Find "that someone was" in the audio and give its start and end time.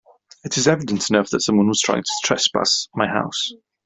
1.29-1.79